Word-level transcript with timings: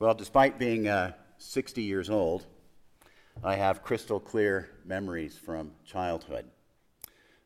Well, 0.00 0.14
despite 0.14 0.60
being 0.60 0.86
uh, 0.86 1.14
60 1.38 1.82
years 1.82 2.08
old, 2.08 2.46
I 3.42 3.56
have 3.56 3.82
crystal 3.82 4.20
clear 4.20 4.70
memories 4.84 5.36
from 5.36 5.72
childhood. 5.84 6.44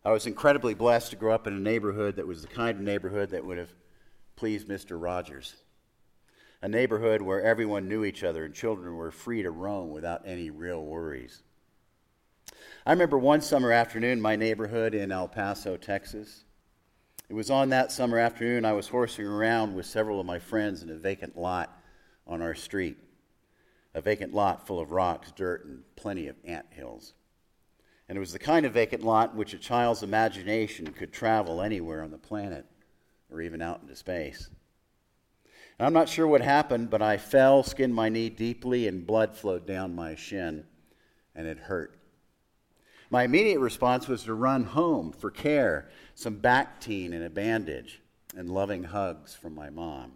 I 0.05 0.13
was 0.13 0.27
incredibly 0.27 0.75
blessed 0.75 1.11
to 1.11 1.17
grow 1.17 1.35
up 1.35 1.47
in 1.47 1.55
a 1.55 1.59
neighborhood 1.59 2.17
that 2.17 2.27
was 2.27 2.43
the 2.43 2.49
kind 2.49 2.77
of 2.77 2.85
neighborhood 2.85 3.31
that 3.31 3.47
would 3.47 3.57
have 3.57 3.73
pleased 4.37 4.69
Mr. 4.69 5.01
Rogers. 5.03 5.63
A 6.61 6.69
neighborhood 6.69 7.23
where 7.23 7.41
everyone 7.41 7.89
knew 7.89 8.05
each 8.05 8.23
other 8.23 8.45
and 8.45 8.55
children 8.55 8.97
were 8.97 9.11
free 9.11 9.43
to 9.43 9.51
roam 9.51 9.91
without 9.91 10.21
any 10.27 10.51
real 10.51 10.85
worries. 10.85 11.43
I 12.85 12.91
remember 12.91 13.17
one 13.17 13.41
summer 13.41 13.73
afternoon 13.73 14.13
in 14.13 14.21
my 14.21 14.37
neighborhood 14.37 14.95
in 14.95 15.11
El 15.11 15.27
Paso, 15.27 15.79
Texas. 15.79 16.45
It 17.31 17.35
was 17.35 17.51
on 17.51 17.71
that 17.71 17.93
summer 17.93 18.19
afternoon 18.19 18.67
I 18.67 18.75
was 18.75 18.89
horsing 18.89 19.27
around 19.27 19.75
with 19.75 19.87
several 19.87 20.21
of 20.21 20.27
my 20.27 20.39
friends 20.39 20.83
in 20.83 20.91
a 20.91 20.97
vacant 20.97 21.39
lot 21.39 21.79
on 22.33 22.43
our 22.43 22.55
street. 22.55 22.97
A 23.95 24.01
vacant 24.01 24.35
lot 24.35 24.67
full 24.67 24.81
of 24.81 24.91
rocks, 24.91 25.33
dirt, 25.33 25.65
and 25.65 25.83
plenty 25.97 26.27
of 26.29 26.37
ant 26.45 26.67
hills. 26.71 27.15
And 28.09 28.17
it 28.17 28.21
was 28.21 28.33
the 28.33 28.39
kind 28.39 28.67
of 28.67 28.73
vacant 28.73 29.05
lot 29.05 29.35
which 29.35 29.55
a 29.55 29.59
child's 29.59 30.03
imagination 30.03 30.93
could 30.93 31.13
travel 31.13 31.63
anywhere 31.63 32.03
on 32.03 32.11
the 32.11 32.19
planet 32.19 32.67
or 33.31 33.41
even 33.41 33.63
out 33.63 33.81
into 33.83 33.97
space. 33.97 34.51
And 35.79 35.87
I'm 35.87 35.93
not 35.93 36.09
sure 36.09 36.27
what 36.27 36.43
happened, 36.43 36.91
but 36.91 37.03
I 37.03 37.17
fell, 37.17 37.63
skinned 37.63 37.95
my 37.95 38.09
knee 38.09 38.29
deeply, 38.29 38.87
and 38.87 39.07
blood 39.07 39.35
flowed 39.35 39.67
down 39.67 39.95
my 39.95 40.15
shin, 40.15 40.65
and 41.35 41.47
it 41.47 41.59
hurt. 41.59 41.99
My 43.11 43.25
immediate 43.25 43.59
response 43.59 44.09
was 44.09 44.25
to 44.25 44.35
run 44.35 44.65
home 44.65 45.13
for 45.13 45.31
care, 45.31 45.91
some 46.15 46.37
Bactine 46.37 47.13
and 47.13 47.25
a 47.25 47.31
bandage, 47.31 48.01
and 48.37 48.49
loving 48.49 48.85
hugs 48.85 49.35
from 49.35 49.55
my 49.55 49.71
mom. 49.71 50.13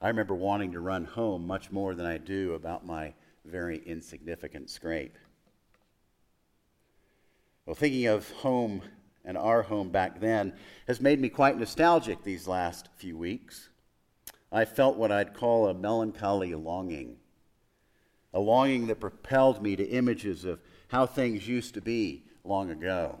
I 0.00 0.08
remember 0.08 0.34
wanting 0.34 0.72
to 0.72 0.80
run 0.80 1.04
home 1.04 1.46
much 1.46 1.72
more 1.72 1.94
than 1.94 2.06
I 2.06 2.18
do 2.18 2.54
about 2.54 2.86
my 2.86 3.14
very 3.44 3.78
insignificant 3.78 4.70
scrape. 4.70 5.18
Well, 7.66 7.74
thinking 7.74 8.06
of 8.06 8.30
home 8.30 8.82
and 9.24 9.36
our 9.36 9.62
home 9.62 9.90
back 9.90 10.20
then 10.20 10.54
has 10.86 11.00
made 11.00 11.20
me 11.20 11.28
quite 11.28 11.58
nostalgic 11.58 12.22
these 12.22 12.46
last 12.46 12.88
few 12.96 13.16
weeks. 13.16 13.68
I 14.52 14.64
felt 14.64 14.96
what 14.96 15.12
I'd 15.12 15.34
call 15.34 15.66
a 15.66 15.74
melancholy 15.74 16.54
longing, 16.54 17.16
a 18.32 18.40
longing 18.40 18.86
that 18.86 19.00
propelled 19.00 19.62
me 19.62 19.76
to 19.76 19.84
images 19.84 20.44
of 20.44 20.60
how 20.88 21.06
things 21.06 21.48
used 21.48 21.74
to 21.74 21.80
be 21.80 22.24
long 22.44 22.70
ago. 22.70 23.18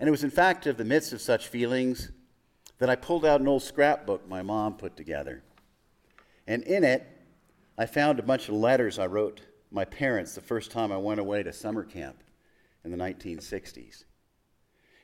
And 0.00 0.08
it 0.08 0.10
was, 0.10 0.24
in 0.24 0.30
fact, 0.30 0.66
of 0.66 0.78
the 0.78 0.84
midst 0.84 1.12
of 1.12 1.20
such 1.20 1.46
feelings 1.46 2.10
that 2.80 2.90
I 2.90 2.96
pulled 2.96 3.24
out 3.24 3.40
an 3.40 3.46
old 3.46 3.62
scrapbook 3.62 4.28
my 4.28 4.42
mom 4.42 4.74
put 4.74 4.96
together. 4.96 5.42
And 6.46 6.64
in 6.64 6.82
it, 6.82 7.06
I 7.78 7.86
found 7.86 8.18
a 8.18 8.24
bunch 8.24 8.48
of 8.48 8.54
letters 8.56 8.98
I 8.98 9.06
wrote 9.06 9.42
my 9.70 9.84
parents 9.84 10.34
the 10.34 10.40
first 10.40 10.72
time 10.72 10.90
I 10.90 10.96
went 10.96 11.20
away 11.20 11.42
to 11.44 11.52
summer 11.52 11.84
camp 11.84 12.24
in 12.84 12.90
the 12.90 12.96
1960s. 12.96 14.04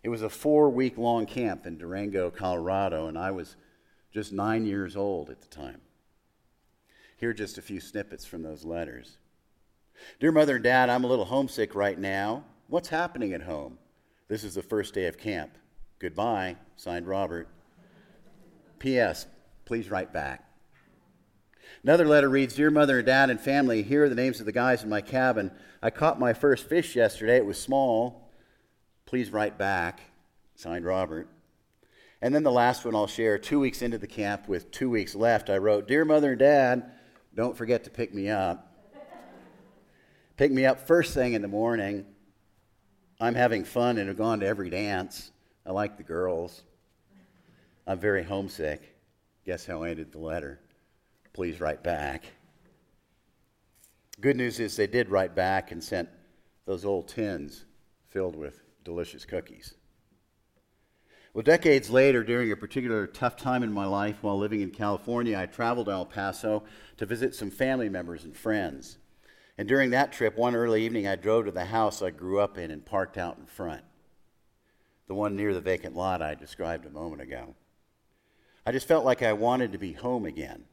It 0.03 0.09
was 0.09 0.23
a 0.23 0.31
four 0.31 0.71
week 0.71 0.99
long 0.99 1.27
camp 1.27 1.67
in 1.67 1.79
Durango, 1.79 2.31
Colorado, 2.31 3.07
and 3.07 3.19
I 3.19 3.31
was 3.31 3.57
just 4.13 4.33
nine 4.33 4.67
years 4.67 4.97
old 4.97 5.31
at 5.31 5.43
the 5.43 5.49
time. 5.49 5.81
Here 7.19 7.31
are 7.31 7.35
just 7.35 7.59
a 7.59 7.63
few 7.63 7.81
snippets 7.81 8.25
from 8.25 8.43
those 8.43 8.65
letters. 8.65 9.19
Dear 10.19 10.33
Mother 10.33 10.57
and 10.57 10.65
Dad, 10.65 10.91
I'm 10.91 11.05
a 11.05 11.09
little 11.09 11.25
homesick 11.27 11.75
right 11.75 11.99
now. 11.99 12.45
What's 12.69 12.89
happening 12.89 13.33
at 13.33 13.43
home? 13.43 13.79
This 14.29 14.45
is 14.45 14.55
the 14.55 14.63
first 14.63 14.95
day 14.95 15.07
of 15.07 15.19
camp. 15.19 15.57
Goodbye. 15.99 16.57
Signed 16.77 17.07
Robert. 17.07 17.49
P.S. 18.79 19.27
Please 19.65 19.91
write 19.91 20.13
back. 20.13 20.45
Another 21.83 22.07
letter 22.07 22.29
reads 22.29 22.55
Dear 22.55 22.71
Mother 22.71 22.99
and 22.99 23.07
Dad 23.07 23.31
and 23.31 23.41
family, 23.41 23.83
here 23.83 24.05
are 24.05 24.09
the 24.09 24.15
names 24.15 24.41
of 24.41 24.47
the 24.47 24.53
guys 24.53 24.83
in 24.83 24.89
my 24.89 25.01
cabin. 25.01 25.51
I 25.83 25.91
caught 25.91 26.19
my 26.19 26.33
first 26.33 26.69
fish 26.69 26.97
yesterday. 26.97 27.37
It 27.37 27.47
was 27.47 27.61
small. 27.61 28.31
Please 29.05 29.31
write 29.31 29.59
back. 29.59 30.01
Signed 30.55 30.85
Robert. 30.85 31.29
And 32.23 32.35
then 32.35 32.43
the 32.43 32.51
last 32.51 32.85
one 32.85 32.95
I'll 32.95 33.07
share 33.07 33.39
two 33.39 33.61
weeks 33.61 33.83
into 33.83 33.99
the 33.99 34.07
camp 34.07 34.49
with 34.49 34.71
two 34.71 34.89
weeks 34.89 35.15
left, 35.15 35.51
I 35.51 35.59
wrote 35.59 35.87
Dear 35.87 36.05
Mother 36.05 36.31
and 36.31 36.39
Dad, 36.39 36.91
don't 37.35 37.57
forget 37.57 37.85
to 37.85 37.91
pick 37.91 38.15
me 38.15 38.31
up. 38.31 38.73
pick 40.37 40.51
me 40.51 40.65
up 40.65 40.87
first 40.87 41.13
thing 41.13 41.35
in 41.35 41.43
the 41.43 41.49
morning. 41.49 42.07
I'm 43.21 43.35
having 43.35 43.65
fun 43.65 43.99
and 43.99 44.09
have 44.09 44.17
gone 44.17 44.41
to 44.41 44.47
every 44.47 44.71
dance. 44.71 45.31
I 45.65 45.73
like 45.73 45.97
the 45.97 46.03
girls. 46.03 46.63
I'm 47.87 48.01
very 48.01 48.25
homesick. 48.25 48.97
Guess 49.45 49.67
how 49.67 49.85
I 49.85 49.91
ended 49.91 50.11
the 50.11 50.19
letter? 50.19 50.61
Please 51.33 51.61
write 51.61 51.85
back. 51.85 52.25
Good 54.21 54.37
news 54.37 54.59
is 54.59 54.75
they 54.75 54.87
did 54.87 55.11
write 55.11 55.37
back 55.37 55.71
and 55.71 55.85
sent 55.85 56.09
those 56.65 56.85
old 56.85 57.07
tins 57.07 57.65
filled 58.09 58.35
with 58.35 58.63
delicious 58.83 59.25
cookies. 59.25 59.75
Well, 61.33 61.43
decades 61.43 61.91
later, 61.91 62.25
during 62.25 62.51
a 62.51 62.57
particular 62.57 63.07
tough 63.07 63.37
time 63.37 63.63
in 63.63 63.71
my 63.71 63.85
life 63.85 64.23
while 64.23 64.39
living 64.39 64.63
in 64.63 64.71
California, 64.71 65.39
I 65.39 65.45
traveled 65.45 65.87
to 65.87 65.93
El 65.93 66.07
Paso 66.07 66.65
to 66.97 67.07
visit 67.07 67.35
some 67.35 67.51
family 67.51 67.91
members 67.91 68.25
and 68.25 68.35
friends. 68.35 68.97
And 69.59 69.69
during 69.69 69.91
that 69.91 70.13
trip, 70.13 70.37
one 70.37 70.57
early 70.57 70.83
evening, 70.83 71.07
I 71.07 71.15
drove 71.15 71.45
to 71.45 71.51
the 71.51 71.67
house 71.67 72.01
I 72.01 72.11
grew 72.11 72.41
up 72.41 72.57
in 72.57 72.71
and 72.71 72.85
parked 72.85 73.19
out 73.19 73.37
in 73.39 73.45
front, 73.45 73.83
the 75.07 75.15
one 75.15 75.37
near 75.37 75.53
the 75.53 75.61
vacant 75.61 75.95
lot 75.95 76.23
I 76.23 76.35
described 76.35 76.87
a 76.87 76.91
moment 76.91 77.21
ago. 77.21 77.55
I 78.67 78.73
just 78.73 78.89
felt 78.89 79.05
like 79.05 79.23
I 79.23 79.33
wanted 79.33 79.71
to 79.73 79.79
be 79.79 79.93
home 79.93 80.27
again. 80.27 80.65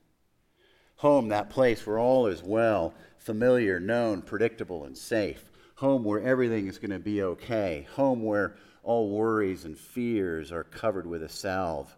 Home, 0.98 1.30
that 1.30 1.52
place 1.52 1.86
where 1.86 2.00
all 2.00 2.26
is 2.26 2.42
well, 2.42 2.96
familiar, 3.20 3.80
known, 3.80 4.24
predictable, 4.24 4.86
and 4.86 4.98
safe. 4.98 5.52
Home 5.76 6.04
where 6.04 6.20
everything 6.20 6.68
is 6.68 6.80
going 6.80 6.90
to 6.90 7.00
be 7.00 7.22
okay. 7.22 7.88
Home 7.96 8.24
where 8.24 8.56
all 8.82 9.12
worries 9.12 9.66
and 9.66 9.78
fears 9.78 10.52
are 10.52 10.64
covered 10.64 11.06
with 11.06 11.22
a 11.22 11.30
salve 11.30 11.96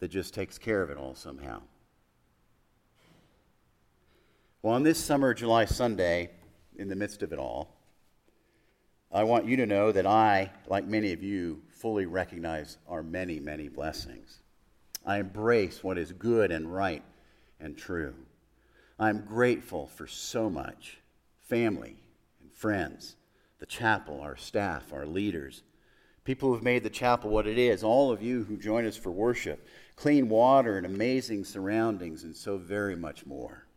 that 0.00 0.08
just 0.08 0.32
takes 0.32 0.56
care 0.56 0.80
of 0.80 0.88
it 0.88 0.96
all 0.96 1.14
somehow. 1.14 1.60
Well, 4.62 4.74
on 4.74 4.84
this 4.84 4.98
summer 4.98 5.34
July 5.34 5.66
Sunday, 5.66 6.30
in 6.76 6.88
the 6.88 6.96
midst 6.96 7.22
of 7.22 7.32
it 7.34 7.38
all, 7.38 7.76
I 9.12 9.24
want 9.24 9.44
you 9.44 9.56
to 9.58 9.66
know 9.66 9.92
that 9.92 10.06
I, 10.06 10.50
like 10.66 10.86
many 10.86 11.12
of 11.12 11.22
you, 11.22 11.62
fully 11.68 12.06
recognize 12.06 12.78
our 12.88 13.02
many, 13.02 13.38
many 13.38 13.68
blessings. 13.68 14.40
I 15.06 15.18
embrace 15.18 15.84
what 15.84 15.98
is 15.98 16.12
good 16.12 16.50
and 16.50 16.72
right 16.72 17.04
and 17.60 17.78
true. 17.78 18.14
I'm 18.98 19.24
grateful 19.24 19.86
for 19.86 20.06
so 20.06 20.50
much 20.50 20.98
family 21.48 21.96
and 22.40 22.52
friends, 22.52 23.14
the 23.60 23.66
chapel, 23.66 24.20
our 24.20 24.36
staff, 24.36 24.92
our 24.92 25.06
leaders, 25.06 25.62
people 26.24 26.52
who've 26.52 26.62
made 26.62 26.82
the 26.82 26.90
chapel 26.90 27.30
what 27.30 27.46
it 27.46 27.56
is, 27.56 27.84
all 27.84 28.10
of 28.10 28.20
you 28.20 28.42
who 28.44 28.56
join 28.56 28.84
us 28.84 28.96
for 28.96 29.12
worship, 29.12 29.64
clean 29.94 30.28
water 30.28 30.76
and 30.76 30.84
amazing 30.84 31.44
surroundings, 31.44 32.24
and 32.24 32.36
so 32.36 32.58
very 32.58 32.96
much 32.96 33.24
more. 33.24 33.68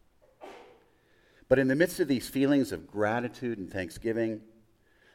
But 1.47 1.59
in 1.59 1.67
the 1.67 1.75
midst 1.75 1.99
of 1.99 2.07
these 2.07 2.27
feelings 2.27 2.71
of 2.71 2.87
gratitude 2.87 3.59
and 3.59 3.71
thanksgiving, 3.71 4.41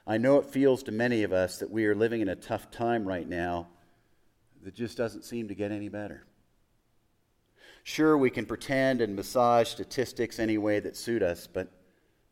I 0.07 0.19
know 0.19 0.39
it 0.39 0.47
feels 0.47 0.85
to 0.85 0.93
many 0.93 1.25
of 1.25 1.33
us 1.33 1.59
that 1.59 1.71
we 1.71 1.87
are 1.87 1.95
living 1.95 2.21
in 2.21 2.29
a 2.29 2.37
tough 2.37 2.71
time 2.71 3.05
right 3.05 3.29
now 3.29 3.69
that 4.65 4.75
just 4.75 4.97
doesn't 4.97 5.25
seem 5.25 5.49
to 5.49 5.55
get 5.55 5.73
any 5.73 5.89
better. 5.89 6.25
Sure, 7.83 8.17
we 8.17 8.31
can 8.31 8.47
pretend 8.47 9.01
and 9.01 9.15
massage 9.15 9.69
statistics 9.69 10.39
any 10.39 10.59
way 10.59 10.81
that 10.81 10.97
suit 10.97 11.23
us, 11.23 11.47
but 11.47 11.69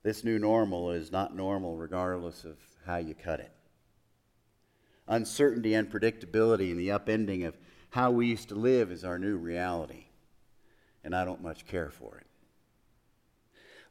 this 0.03 0.25
new 0.25 0.39
normal 0.39 0.91
is 0.91 1.13
not 1.13 1.37
normal 1.37 1.77
regardless 1.77 2.45
of 2.45 2.57
how 2.87 2.97
you 2.97 3.15
cut 3.15 3.41
it. 3.41 3.53
Uncertainty 5.07 5.75
and 5.75 5.91
predictability 5.91 6.71
and 6.71 6.81
the 6.81 6.89
upending 6.89 7.47
of 7.47 7.57
how 7.91 8.11
we 8.11 8.27
used 8.27 8.49
to 8.49 8.55
live 8.55 8.91
is 8.91 9.05
our 9.05 9.19
new 9.19 9.37
reality, 9.37 10.07
and 11.05 11.15
I 11.15 11.25
don't 11.25 11.43
much 11.43 11.67
care 11.67 11.91
for 11.91 12.19
it 12.19 12.27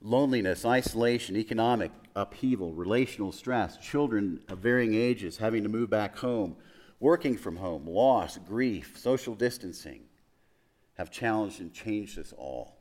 loneliness, 0.02 0.66
isolation, 0.66 1.38
economic 1.38 1.92
upheaval, 2.16 2.74
relational 2.74 3.32
stress, 3.32 3.78
children 3.78 4.42
of 4.50 4.60
varying 4.60 4.94
ages 4.94 5.38
having 5.38 5.64
to 5.64 5.70
move 5.70 5.90
back 5.90 6.18
home, 6.18 6.56
working 7.02 7.36
from 7.36 7.58
home, 7.58 7.86
loss, 7.88 8.38
grief, 8.38 8.94
social 8.96 9.36
distancing 9.36 10.04
have 10.94 11.10
challenged 11.10 11.60
and 11.60 11.74
changed 11.74 12.18
us 12.18 12.32
all. 12.38 12.78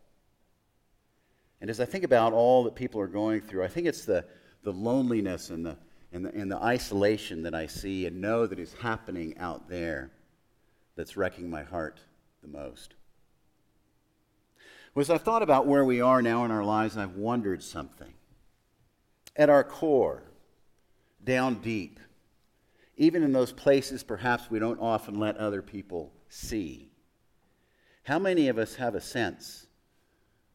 And 1.60 1.70
as 1.70 1.80
I 1.80 1.86
think 1.86 2.04
about 2.04 2.34
all 2.34 2.64
that 2.64 2.74
people 2.74 3.00
are 3.00 3.06
going 3.06 3.40
through, 3.40 3.64
I 3.64 3.68
think 3.68 3.86
it's 3.86 4.04
the, 4.04 4.26
the 4.62 4.72
loneliness 4.72 5.48
and 5.48 5.64
the, 5.64 5.76
and, 6.12 6.26
the, 6.26 6.34
and 6.34 6.52
the 6.52 6.58
isolation 6.58 7.42
that 7.44 7.54
I 7.54 7.66
see 7.66 8.06
and 8.06 8.20
know 8.20 8.46
that 8.46 8.58
is 8.58 8.74
happening 8.74 9.36
out 9.38 9.70
there 9.70 10.10
that's 10.96 11.16
wrecking 11.16 11.48
my 11.48 11.62
heart 11.62 12.00
the 12.42 12.48
most. 12.48 12.94
Was 14.94 15.08
I've 15.08 15.22
thought 15.22 15.42
about 15.42 15.66
where 15.66 15.84
we 15.84 16.02
are 16.02 16.20
now 16.20 16.44
in 16.44 16.50
our 16.50 16.64
lives, 16.64 16.96
I've 16.96 17.16
wondered 17.16 17.62
something. 17.62 18.12
At 19.34 19.48
our 19.48 19.64
core, 19.64 20.24
down 21.24 21.54
deep, 21.56 22.00
even 23.00 23.22
in 23.22 23.32
those 23.32 23.50
places 23.50 24.02
perhaps 24.02 24.50
we 24.50 24.58
don't 24.58 24.78
often 24.78 25.18
let 25.18 25.38
other 25.38 25.62
people 25.62 26.12
see, 26.28 26.92
how 28.02 28.18
many 28.18 28.48
of 28.48 28.58
us 28.58 28.74
have 28.74 28.94
a 28.94 29.00
sense 29.00 29.66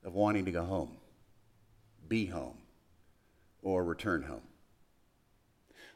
of 0.03 0.13
wanting 0.13 0.45
to 0.45 0.51
go 0.51 0.63
home, 0.63 0.95
be 2.07 2.27
home, 2.27 2.59
or 3.63 3.83
return 3.83 4.21
home. 4.21 4.43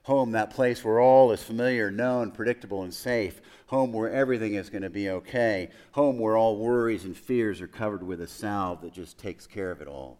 Home, 0.04 0.32
that 0.32 0.50
place 0.50 0.84
where 0.84 1.00
all 1.00 1.32
is 1.32 1.44
familiar, 1.44 1.92
known, 1.92 2.32
predictable, 2.32 2.82
and 2.82 2.94
safe. 2.94 3.42
Home 3.68 3.94
where 3.94 4.10
everything 4.10 4.56
is 4.56 4.72
going 4.72 4.82
to 4.82 4.90
be 4.90 5.08
okay. 5.12 5.70
Home 5.92 6.18
where 6.18 6.36
all 6.36 6.58
worries 6.58 7.06
and 7.06 7.16
fears 7.16 7.62
are 7.62 7.68
covered 7.68 8.02
with 8.02 8.22
a 8.22 8.28
salve 8.28 8.82
that 8.82 8.94
just 8.94 9.20
takes 9.20 9.46
care 9.46 9.70
of 9.70 9.82
it 9.82 9.88
all 9.88 10.18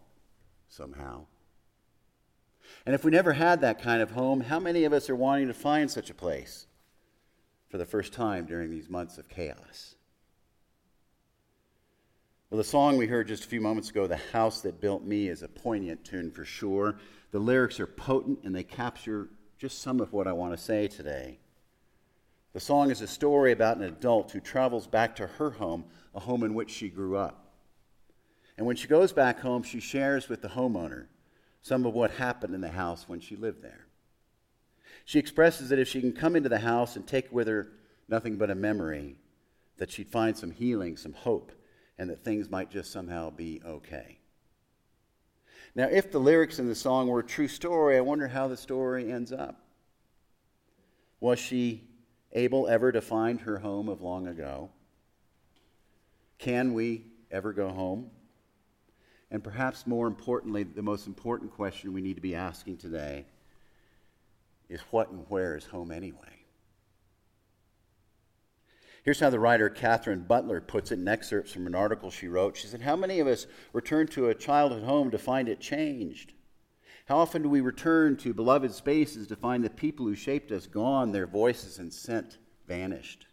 somehow. 0.68 1.26
And 2.86 2.94
if 2.94 3.04
we 3.04 3.10
never 3.10 3.32
had 3.32 3.60
that 3.60 3.80
kind 3.80 4.02
of 4.02 4.12
home, 4.12 4.40
how 4.40 4.58
many 4.58 4.84
of 4.84 4.92
us 4.92 5.10
are 5.10 5.16
wanting 5.16 5.48
to 5.48 5.54
find 5.54 5.90
such 5.90 6.10
a 6.10 6.14
place 6.14 6.66
for 7.68 7.78
the 7.78 7.86
first 7.86 8.12
time 8.12 8.46
during 8.46 8.70
these 8.70 8.88
months 8.88 9.18
of 9.18 9.28
chaos? 9.28 9.94
Well, 12.50 12.58
the 12.58 12.64
song 12.64 12.96
we 12.96 13.06
heard 13.06 13.28
just 13.28 13.44
a 13.44 13.48
few 13.48 13.60
moments 13.60 13.90
ago, 13.90 14.06
The 14.08 14.16
House 14.16 14.60
That 14.62 14.80
Built 14.80 15.04
Me, 15.04 15.28
is 15.28 15.42
a 15.42 15.48
poignant 15.48 16.04
tune 16.04 16.32
for 16.32 16.44
sure. 16.44 16.96
The 17.30 17.38
lyrics 17.38 17.78
are 17.78 17.86
potent 17.86 18.40
and 18.42 18.54
they 18.54 18.64
capture 18.64 19.28
just 19.56 19.80
some 19.80 20.00
of 20.00 20.12
what 20.12 20.26
I 20.26 20.32
want 20.32 20.52
to 20.52 20.58
say 20.58 20.88
today. 20.88 21.38
The 22.52 22.58
song 22.58 22.90
is 22.90 23.02
a 23.02 23.06
story 23.06 23.52
about 23.52 23.76
an 23.76 23.84
adult 23.84 24.32
who 24.32 24.40
travels 24.40 24.88
back 24.88 25.14
to 25.16 25.28
her 25.28 25.50
home, 25.50 25.84
a 26.12 26.20
home 26.20 26.42
in 26.42 26.54
which 26.54 26.70
she 26.70 26.88
grew 26.88 27.16
up. 27.16 27.52
And 28.58 28.66
when 28.66 28.74
she 28.74 28.88
goes 28.88 29.12
back 29.12 29.40
home, 29.40 29.62
she 29.62 29.78
shares 29.78 30.28
with 30.28 30.42
the 30.42 30.48
homeowner 30.48 31.06
some 31.62 31.84
of 31.86 31.94
what 31.94 32.12
happened 32.12 32.54
in 32.54 32.60
the 32.60 32.70
house 32.70 33.08
when 33.08 33.20
she 33.20 33.36
lived 33.36 33.62
there. 33.62 33.86
She 35.04 35.18
expresses 35.18 35.68
that 35.68 35.78
if 35.78 35.88
she 35.88 36.00
can 36.00 36.12
come 36.12 36.36
into 36.36 36.48
the 36.48 36.58
house 36.60 36.96
and 36.96 37.06
take 37.06 37.32
with 37.32 37.48
her 37.48 37.68
nothing 38.08 38.36
but 38.36 38.50
a 38.50 38.54
memory, 38.54 39.16
that 39.76 39.90
she'd 39.90 40.10
find 40.10 40.36
some 40.36 40.50
healing, 40.50 40.96
some 40.96 41.12
hope, 41.12 41.52
and 41.98 42.10
that 42.10 42.22
things 42.24 42.50
might 42.50 42.70
just 42.70 42.92
somehow 42.92 43.30
be 43.30 43.60
okay. 43.64 44.18
Now, 45.74 45.88
if 45.90 46.10
the 46.10 46.18
lyrics 46.18 46.58
in 46.58 46.68
the 46.68 46.74
song 46.74 47.08
were 47.08 47.20
a 47.20 47.26
true 47.26 47.48
story, 47.48 47.96
I 47.96 48.00
wonder 48.00 48.28
how 48.28 48.48
the 48.48 48.56
story 48.56 49.10
ends 49.10 49.32
up. 49.32 49.62
Was 51.20 51.38
she 51.38 51.84
able 52.32 52.68
ever 52.68 52.92
to 52.92 53.00
find 53.00 53.40
her 53.42 53.58
home 53.58 53.88
of 53.88 54.00
long 54.00 54.26
ago? 54.26 54.70
Can 56.38 56.74
we 56.74 57.06
ever 57.30 57.52
go 57.52 57.68
home? 57.68 58.10
And 59.30 59.44
perhaps 59.44 59.86
more 59.86 60.06
importantly, 60.06 60.64
the 60.64 60.82
most 60.82 61.06
important 61.06 61.52
question 61.52 61.92
we 61.92 62.00
need 62.00 62.16
to 62.16 62.20
be 62.20 62.34
asking 62.34 62.78
today 62.78 63.26
is 64.68 64.80
what 64.90 65.10
and 65.10 65.24
where 65.28 65.56
is 65.56 65.66
home 65.66 65.90
anyway? 65.90 66.40
Here's 69.02 69.20
how 69.20 69.30
the 69.30 69.40
writer 69.40 69.70
Catherine 69.70 70.24
Butler 70.24 70.60
puts 70.60 70.92
it 70.92 70.98
in 70.98 71.08
excerpts 71.08 71.52
from 71.52 71.66
an 71.66 71.74
article 71.74 72.10
she 72.10 72.28
wrote. 72.28 72.56
She 72.56 72.66
said, 72.66 72.82
How 72.82 72.96
many 72.96 73.18
of 73.20 73.26
us 73.26 73.46
return 73.72 74.06
to 74.08 74.28
a 74.28 74.34
childhood 74.34 74.84
home 74.84 75.10
to 75.10 75.18
find 75.18 75.48
it 75.48 75.60
changed? 75.60 76.34
How 77.06 77.18
often 77.18 77.42
do 77.42 77.48
we 77.48 77.60
return 77.60 78.16
to 78.18 78.34
beloved 78.34 78.72
spaces 78.72 79.26
to 79.28 79.36
find 79.36 79.64
the 79.64 79.70
people 79.70 80.06
who 80.06 80.14
shaped 80.14 80.52
us 80.52 80.66
gone, 80.66 81.12
their 81.12 81.26
voices 81.26 81.78
and 81.78 81.92
scent 81.92 82.38
vanished? 82.68 83.26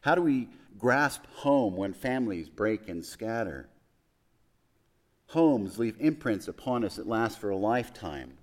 How 0.00 0.14
do 0.14 0.22
we 0.22 0.48
grasp 0.78 1.26
home 1.26 1.76
when 1.76 1.92
families 1.92 2.48
break 2.48 2.88
and 2.88 3.04
scatter? 3.04 3.68
Homes 5.28 5.78
leave 5.78 5.96
imprints 5.98 6.48
upon 6.48 6.84
us 6.84 6.96
that 6.96 7.06
last 7.06 7.38
for 7.38 7.50
a 7.50 7.56
lifetime. 7.56 8.38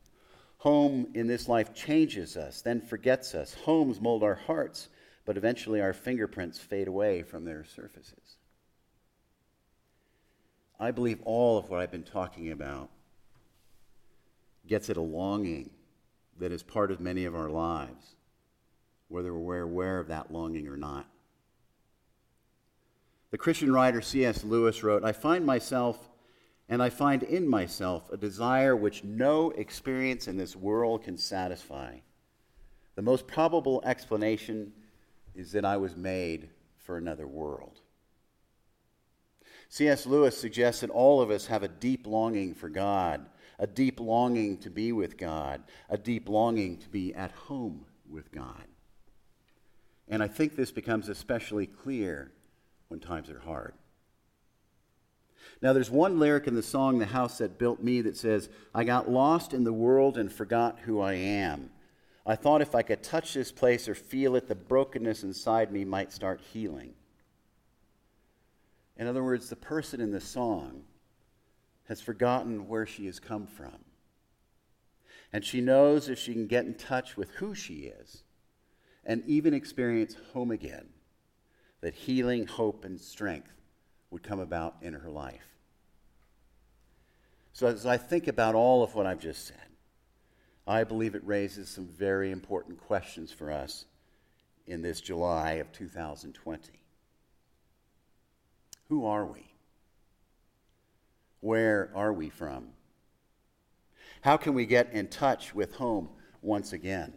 Home 0.60 1.08
in 1.14 1.28
this 1.28 1.48
life 1.48 1.74
changes 1.74 2.38
us, 2.38 2.62
then 2.62 2.82
forgets 2.82 3.36
us. 3.36 3.54
Homes 3.54 4.02
mold 4.02 4.24
our 4.24 4.36
hearts 4.36 4.90
but 5.26 5.38
eventually 5.38 5.82
our 5.82 5.94
fingerprints 5.94 6.60
fade 6.60 6.88
away 6.88 7.24
from 7.24 7.44
their 7.44 7.66
surfaces. 7.66 8.38
I 10.80 10.92
believe 10.92 11.20
all 11.26 11.58
of 11.58 11.70
what 11.70 11.80
I've 11.80 11.92
been 11.92 12.04
talking 12.04 12.52
about 12.52 12.90
gets 14.68 14.90
at 14.90 14.98
a 14.98 15.02
longing 15.02 15.72
that 16.38 16.52
is 16.52 16.62
part 16.64 16.92
of 16.92 17.00
many 17.00 17.26
of 17.26 17.36
our 17.36 17.50
lives, 17.50 18.16
whether 19.08 19.34
we're 19.34 19.62
aware 19.62 20.00
of 20.00 20.10
that 20.10 20.32
longing 20.32 20.68
or 20.68 20.78
not. 20.78 21.08
The 23.32 23.38
Christian 23.38 23.72
writer 23.72 24.02
C.S. 24.02 24.44
Lewis 24.44 24.84
wrote, 24.84 25.04
I 25.04 25.12
find 25.12 25.46
myself 25.46 26.10
and 26.68 26.82
I 26.82 26.90
find 26.90 27.22
in 27.24 27.48
myself 27.48 28.12
a 28.12 28.18
desire 28.18 28.76
which 28.76 29.04
no 29.04 29.52
experience 29.52 30.28
in 30.28 30.38
this 30.38 30.56
world 30.56 31.04
can 31.04 31.18
satisfy. 31.18 31.98
The 32.96 33.02
most 33.02 33.28
probable 33.28 33.82
explanation 33.86 34.74
is 35.36 35.52
that 35.52 35.66
I 35.66 35.78
was 35.78 35.96
made 35.96 36.50
for 36.78 36.98
another 36.98 37.28
world. 37.28 37.80
C.S. 39.70 40.06
Lewis 40.06 40.38
suggests 40.38 40.82
that 40.82 40.90
all 40.90 41.22
of 41.22 41.30
us 41.30 41.48
have 41.48 41.64
a 41.64 41.68
deep 41.68 42.08
longing 42.08 42.54
for 42.54 42.70
God, 42.70 43.26
a 43.60 43.68
deep 43.68 44.00
longing 44.00 44.58
to 44.60 44.70
be 44.70 44.92
with 44.92 45.18
God, 45.18 45.64
a 45.90 45.98
deep 45.98 46.30
longing 46.30 46.78
to 46.78 46.90
be 46.90 47.14
at 47.14 47.32
home 47.32 47.86
with 48.10 48.32
God. 48.32 48.66
And 50.08 50.22
I 50.22 50.28
think 50.28 50.56
this 50.56 50.72
becomes 50.72 51.10
especially 51.10 51.66
clear 51.66 52.32
when 52.88 53.00
times 53.00 53.30
are 53.30 53.40
hard. 53.40 53.74
Now, 55.62 55.74
there's 55.74 55.90
one 55.90 56.20
lyric 56.20 56.48
in 56.48 56.56
the 56.56 56.64
song, 56.64 57.00
The 57.00 57.06
House 57.06 57.38
That 57.40 57.58
Built 57.58 57.82
Me, 57.82 58.02
that 58.02 58.18
says, 58.18 58.50
I 58.74 58.84
got 58.84 59.10
lost 59.10 59.54
in 59.54 59.64
the 59.64 59.74
world 59.74 60.18
and 60.18 60.32
forgot 60.32 60.80
who 60.80 61.00
I 61.00 61.14
am. 61.14 61.70
I 62.26 62.36
thought 62.36 62.62
if 62.62 62.76
I 62.76 62.82
could 62.82 63.04
touch 63.04 63.34
this 63.34 63.52
place 63.52 63.88
or 63.88 63.96
feel 63.96 64.36
it, 64.36 64.48
the 64.48 64.56
brokenness 64.56 65.24
inside 65.24 65.72
me 65.72 65.86
might 65.86 66.12
start 66.12 66.42
healing. 66.42 66.94
In 68.98 69.08
other 69.08 69.24
words, 69.24 69.50
the 69.50 69.56
person 69.56 70.02
in 70.02 70.12
the 70.12 70.22
song 70.22 70.84
has 71.88 72.02
forgotten 72.02 72.68
where 72.68 72.86
she 72.86 73.06
has 73.06 73.20
come 73.20 73.46
from. 73.46 73.76
And 75.32 75.44
she 75.44 75.62
knows 75.62 76.10
if 76.10 76.18
she 76.18 76.34
can 76.34 76.48
get 76.48 76.66
in 76.66 76.76
touch 76.76 77.18
with 77.18 77.30
who 77.32 77.54
she 77.54 77.92
is 78.02 78.24
and 79.06 79.24
even 79.28 79.54
experience 79.54 80.16
home 80.34 80.50
again, 80.50 80.88
that 81.82 81.94
healing, 81.94 82.48
hope, 82.48 82.86
and 82.86 83.00
strength 83.00 83.52
would 84.12 84.24
come 84.24 84.40
about 84.40 84.76
in 84.82 84.94
her 84.94 85.10
life. 85.10 85.48
So, 87.54 87.68
as 87.68 87.86
I 87.86 87.98
think 87.98 88.28
about 88.28 88.56
all 88.56 88.84
of 88.84 88.96
what 88.96 89.06
I've 89.06 89.20
just 89.20 89.48
said, 89.48 89.58
I 90.68 90.84
believe 90.84 91.16
it 91.16 91.26
raises 91.26 91.70
some 91.70 91.88
very 91.88 92.32
important 92.32 92.82
questions 92.82 93.32
for 93.32 93.52
us 93.52 93.86
in 94.68 94.82
this 94.82 95.00
July 95.00 95.54
of 95.54 95.72
2020. 95.72 96.72
Who 98.90 99.06
are 99.06 99.26
we? 99.26 99.46
Where 101.42 101.92
are 101.96 102.12
we 102.12 102.30
from? 102.30 102.70
How 104.22 104.38
can 104.38 104.54
we 104.54 104.66
get 104.66 104.92
in 104.92 105.08
touch 105.08 105.54
with 105.54 105.76
home 105.76 106.10
once 106.42 106.74
again? 106.74 107.14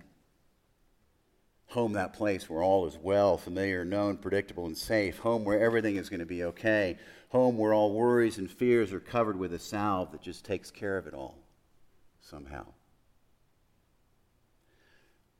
Home, 1.68 1.92
that 1.92 2.14
place 2.14 2.48
where 2.48 2.62
all 2.62 2.86
is 2.86 2.96
well, 2.96 3.36
familiar, 3.36 3.84
known, 3.84 4.16
predictable, 4.16 4.64
and 4.66 4.76
safe. 4.76 5.18
Home 5.18 5.44
where 5.44 5.60
everything 5.60 5.96
is 5.96 6.08
going 6.08 6.20
to 6.20 6.26
be 6.26 6.44
okay. 6.44 6.96
Home 7.28 7.58
where 7.58 7.74
all 7.74 7.92
worries 7.92 8.38
and 8.38 8.50
fears 8.50 8.92
are 8.92 9.00
covered 9.00 9.38
with 9.38 9.52
a 9.52 9.58
salve 9.58 10.10
that 10.12 10.22
just 10.22 10.46
takes 10.46 10.70
care 10.70 10.96
of 10.96 11.06
it 11.06 11.12
all 11.12 11.38
somehow. 12.22 12.64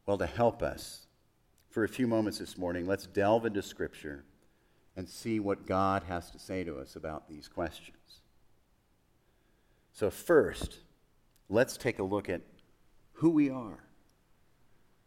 Well, 0.04 0.18
to 0.18 0.26
help 0.26 0.62
us 0.62 1.06
for 1.70 1.84
a 1.84 1.88
few 1.88 2.06
moments 2.06 2.38
this 2.38 2.58
morning, 2.58 2.86
let's 2.86 3.06
delve 3.06 3.46
into 3.46 3.62
Scripture 3.62 4.24
and 4.96 5.08
see 5.08 5.40
what 5.40 5.66
God 5.66 6.02
has 6.08 6.30
to 6.32 6.38
say 6.38 6.62
to 6.64 6.78
us 6.78 6.94
about 6.94 7.28
these 7.28 7.48
questions. 7.48 8.20
So, 9.92 10.10
first, 10.10 10.80
let's 11.48 11.78
take 11.78 11.98
a 11.98 12.02
look 12.02 12.28
at 12.28 12.42
who 13.14 13.30
we 13.30 13.48
are 13.48 13.87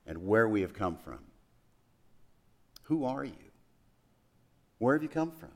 and 0.05 0.25
where 0.25 0.48
we 0.48 0.62
have 0.62 0.74
come 0.74 0.98
from. 0.98 1.20
Who 2.84 3.05
are 3.05 3.24
you? 3.24 3.51
Where 4.79 4.96
have 4.96 5.03
you 5.03 5.10
come 5.10 5.31
from? 5.31 5.51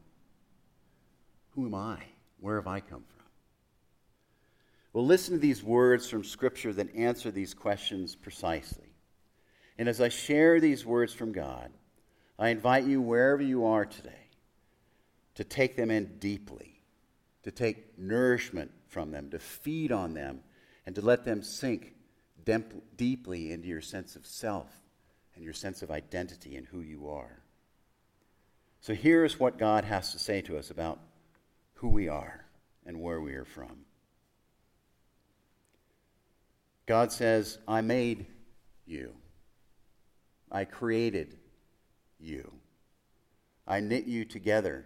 Who 1.52 1.66
am 1.66 1.74
I? 1.74 1.98
Where 2.40 2.58
have 2.58 2.68
I 2.68 2.80
come 2.80 3.04
from? 3.08 3.26
Well, 4.94 5.06
listen 5.06 5.34
to 5.34 5.40
these 5.40 5.64
words 5.64 6.10
from 6.10 6.24
Scripture 6.24 6.72
that 6.74 6.96
answer 6.96 7.32
these 7.32 7.54
questions 7.54 8.16
precisely. 8.16 8.94
And 9.78 9.90
as 9.90 10.00
I 10.00 10.10
share 10.10 10.60
these 10.60 10.86
words 10.86 11.14
from 11.14 11.32
God, 11.32 11.72
I 12.38 12.50
invite 12.50 12.86
you, 12.86 13.02
wherever 13.02 13.42
you 13.42 13.66
are 13.66 13.86
today, 13.86 14.30
to 15.36 15.44
take 15.44 15.76
them 15.76 15.92
in 15.92 16.18
deeply, 16.20 16.82
to 17.44 17.52
take 17.52 17.98
nourishment 17.98 18.72
from 18.88 19.12
them, 19.12 19.30
to 19.32 19.40
feed 19.40 19.92
on 19.92 20.14
them, 20.14 20.42
and 20.86 20.96
to 20.96 21.02
let 21.02 21.26
them 21.26 21.42
sink 21.42 21.95
deeply 22.96 23.52
into 23.52 23.68
your 23.68 23.82
sense 23.82 24.16
of 24.16 24.26
self 24.26 24.70
and 25.36 25.44
your 25.44 25.54
sense 25.54 25.82
of 25.82 25.92
identity 25.92 26.56
and 26.56 26.66
who 26.68 26.82
you 26.82 27.10
are. 27.10 27.42
So 28.82 28.94
here's 28.94 29.40
what 29.40 29.58
God 29.58 29.84
has 29.84 30.12
to 30.12 30.20
say 30.20 30.42
to 30.42 30.58
us 30.58 30.70
about 30.70 31.00
who 31.76 31.90
we 31.90 32.08
are 32.08 32.46
and 32.86 33.02
where 33.02 33.20
we 33.20 33.34
are 33.34 33.46
from. 33.46 33.86
God 36.86 37.12
says, 37.12 37.58
I 37.68 37.82
made 37.82 38.28
you. 38.86 39.16
I 40.52 40.66
created 40.66 41.36
you. 42.20 42.52
I 43.68 43.80
knit 43.80 44.06
you 44.06 44.24
together 44.24 44.86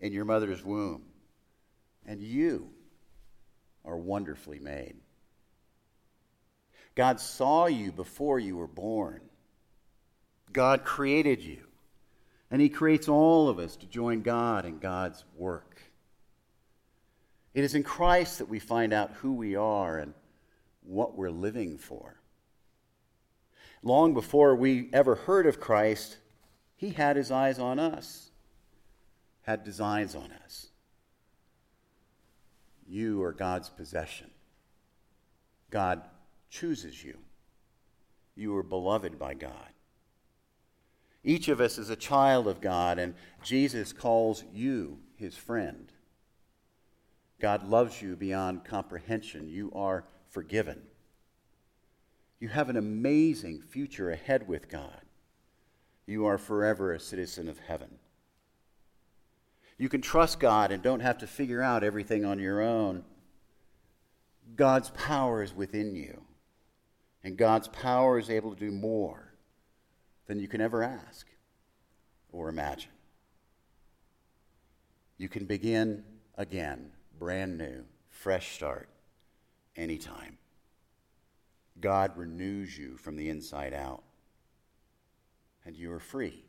in 0.00 0.12
your 0.12 0.24
mother's 0.24 0.64
womb. 0.64 1.02
and 2.06 2.20
you 2.20 2.68
are 3.84 3.96
wonderfully 3.96 4.58
made. 4.58 4.96
God 6.94 7.20
saw 7.20 7.66
you 7.66 7.90
before 7.90 8.38
you 8.38 8.56
were 8.56 8.68
born. 8.68 9.20
God 10.52 10.84
created 10.84 11.42
you, 11.42 11.58
and 12.50 12.62
He 12.62 12.68
creates 12.68 13.08
all 13.08 13.48
of 13.48 13.58
us 13.58 13.76
to 13.76 13.86
join 13.86 14.22
God 14.22 14.64
in 14.64 14.78
God's 14.78 15.24
work. 15.36 15.82
It 17.52 17.64
is 17.64 17.74
in 17.74 17.82
Christ 17.82 18.38
that 18.38 18.48
we 18.48 18.58
find 18.58 18.92
out 18.92 19.12
who 19.14 19.32
we 19.32 19.56
are 19.56 19.98
and 19.98 20.14
what 20.82 21.16
we're 21.16 21.30
living 21.30 21.78
for. 21.78 22.16
Long 23.82 24.14
before 24.14 24.54
we 24.54 24.88
ever 24.92 25.14
heard 25.14 25.46
of 25.46 25.60
Christ, 25.60 26.18
He 26.76 26.90
had 26.90 27.16
His 27.16 27.30
eyes 27.30 27.58
on 27.58 27.78
us, 27.78 28.30
had 29.42 29.64
designs 29.64 30.14
on 30.14 30.30
us. 30.44 30.68
You 32.86 33.22
are 33.22 33.32
God's 33.32 33.68
possession. 33.68 34.30
God 35.70 36.02
chooses 36.54 37.02
you. 37.02 37.18
You 38.36 38.56
are 38.56 38.62
beloved 38.62 39.18
by 39.18 39.34
God. 39.34 39.72
Each 41.24 41.48
of 41.48 41.60
us 41.60 41.78
is 41.78 41.90
a 41.90 41.96
child 41.96 42.46
of 42.46 42.60
God, 42.60 42.98
and 42.98 43.14
Jesus 43.42 43.92
calls 43.92 44.44
you 44.52 44.98
his 45.16 45.36
friend. 45.36 45.90
God 47.40 47.68
loves 47.68 48.00
you 48.00 48.14
beyond 48.14 48.64
comprehension. 48.64 49.48
You 49.48 49.72
are 49.74 50.04
forgiven. 50.28 50.82
You 52.38 52.48
have 52.48 52.68
an 52.68 52.76
amazing 52.76 53.62
future 53.62 54.10
ahead 54.10 54.46
with 54.46 54.68
God. 54.68 55.00
You 56.06 56.26
are 56.26 56.38
forever 56.38 56.92
a 56.92 57.00
citizen 57.00 57.48
of 57.48 57.58
heaven. 57.58 57.98
You 59.78 59.88
can 59.88 60.02
trust 60.02 60.38
God 60.38 60.70
and 60.70 60.82
don't 60.82 61.00
have 61.00 61.18
to 61.18 61.26
figure 61.26 61.62
out 61.62 61.82
everything 61.82 62.24
on 62.24 62.38
your 62.38 62.60
own. 62.60 63.02
God's 64.54 64.90
power 64.90 65.42
is 65.42 65.54
within 65.54 65.96
you, 65.96 66.22
and 67.24 67.38
God's 67.38 67.68
power 67.68 68.18
is 68.18 68.28
able 68.28 68.54
to 68.54 68.60
do 68.60 68.70
more 68.70 69.32
than 70.26 70.38
you 70.38 70.46
can 70.46 70.60
ever 70.60 70.82
ask 70.82 71.26
or 72.30 72.48
imagine. 72.48 72.90
You 75.16 75.28
can 75.28 75.46
begin 75.46 76.04
again, 76.36 76.92
brand 77.18 77.56
new, 77.56 77.84
fresh 78.08 78.54
start, 78.54 78.88
anytime. 79.74 80.38
God 81.80 82.12
renews 82.16 82.76
you 82.76 82.96
from 82.98 83.16
the 83.16 83.30
inside 83.30 83.72
out, 83.72 84.02
and 85.64 85.74
you 85.74 85.92
are 85.92 86.00
free. 86.00 86.44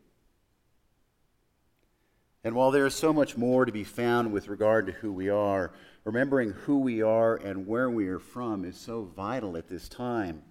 And 2.43 2.53
while 2.53 2.69
there 2.69 2.85
is 2.85 2.93
so 2.93 3.11
much 3.11 3.37
more 3.37 3.65
to 3.65 3.71
be 3.71 3.83
found 3.83 4.31
with 4.31 4.49
regard 4.49 4.85
to 4.85 4.91
who 4.91 5.11
we 5.11 5.29
are, 5.29 5.73
remembering 6.03 6.51
who 6.51 6.79
we 6.79 7.01
are 7.01 7.37
and 7.37 7.65
where 7.65 7.89
we 7.89 8.07
are 8.07 8.19
from 8.19 8.65
is 8.65 8.77
so 8.77 9.03
vital 9.15 9.57
at 9.57 9.67
this 9.67 9.89
time. 9.89 10.43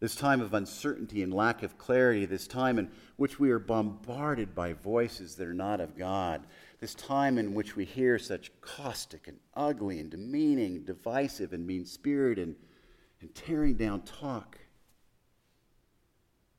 This 0.00 0.16
time 0.16 0.40
of 0.40 0.54
uncertainty 0.54 1.22
and 1.22 1.32
lack 1.32 1.62
of 1.62 1.76
clarity, 1.76 2.24
this 2.24 2.46
time 2.46 2.78
in 2.78 2.90
which 3.16 3.38
we 3.38 3.50
are 3.50 3.58
bombarded 3.58 4.54
by 4.54 4.72
voices 4.72 5.34
that 5.36 5.46
are 5.46 5.52
not 5.52 5.78
of 5.78 5.96
God, 5.96 6.46
this 6.80 6.94
time 6.94 7.36
in 7.36 7.52
which 7.52 7.76
we 7.76 7.84
hear 7.84 8.18
such 8.18 8.50
caustic 8.62 9.28
and 9.28 9.38
ugly 9.54 10.00
and 10.00 10.10
demeaning, 10.10 10.84
divisive 10.84 11.52
and 11.52 11.66
mean 11.66 11.84
spirited 11.84 12.48
and, 12.48 12.56
and 13.20 13.34
tearing 13.34 13.74
down 13.74 14.00
talk. 14.00 14.58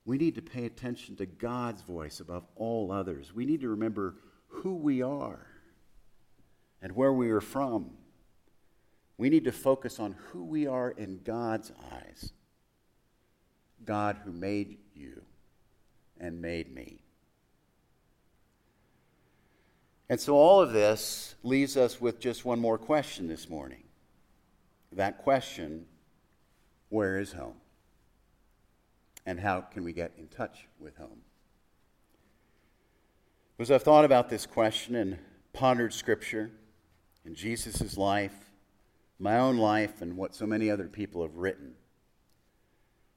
We 0.05 0.19
need 0.19 0.35
to 0.35 0.41
pay 0.43 0.65
attention 0.65 1.15
to 1.15 1.25
God's 1.25 1.81
voice 1.81 2.19
above 2.19 2.45
all 2.55 2.91
others. 2.91 3.33
We 3.33 3.45
need 3.45 3.61
to 3.61 3.69
remember 3.69 4.17
who 4.49 4.75
we 4.75 5.01
are 5.01 5.47
and 6.79 6.95
where 6.95 7.13
we 7.13 7.31
are 7.31 7.41
from. 7.41 7.91
We 9.17 9.29
need 9.29 9.45
to 9.45 9.51
focus 9.51 9.99
on 9.99 10.15
who 10.27 10.43
we 10.43 10.67
are 10.67 10.91
in 10.91 11.21
God's 11.23 11.71
eyes. 11.91 12.33
God 13.85 14.17
who 14.23 14.31
made 14.31 14.77
you 14.95 15.21
and 16.19 16.41
made 16.41 16.73
me. 16.73 16.99
And 20.09 20.19
so 20.19 20.35
all 20.35 20.61
of 20.61 20.73
this 20.73 21.35
leaves 21.43 21.77
us 21.77 22.01
with 22.01 22.19
just 22.19 22.43
one 22.43 22.59
more 22.59 22.77
question 22.77 23.27
this 23.27 23.49
morning. 23.49 23.83
That 24.91 25.19
question 25.19 25.85
where 26.89 27.17
is 27.19 27.31
home? 27.31 27.55
and 29.25 29.39
how 29.39 29.61
can 29.61 29.83
we 29.83 29.93
get 29.93 30.11
in 30.17 30.27
touch 30.27 30.67
with 30.79 30.97
home? 30.97 31.21
As 33.59 33.69
I've 33.69 33.83
thought 33.83 34.05
about 34.05 34.29
this 34.29 34.47
question 34.47 34.95
and 34.95 35.19
pondered 35.53 35.93
Scripture 35.93 36.49
and 37.25 37.35
Jesus' 37.35 37.95
life, 37.95 38.51
my 39.19 39.37
own 39.37 39.57
life, 39.57 40.01
and 40.01 40.17
what 40.17 40.33
so 40.33 40.47
many 40.47 40.71
other 40.71 40.87
people 40.87 41.21
have 41.21 41.35
written, 41.35 41.75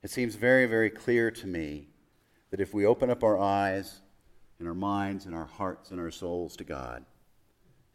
it 0.05 0.11
seems 0.11 0.35
very, 0.35 0.67
very 0.67 0.91
clear 0.91 1.31
to 1.31 1.47
me 1.47 1.89
that 2.51 2.61
if 2.61 2.75
we 2.75 2.85
open 2.85 3.09
up 3.09 3.25
our 3.25 3.39
eyes 3.39 4.03
and 4.59 4.69
our 4.69 4.75
minds 4.75 5.25
and 5.25 5.35
our 5.35 5.47
hearts 5.47 5.91
and 5.91 5.99
our 5.99 6.11
souls 6.11 6.57
to 6.57 6.65
God, 6.65 7.07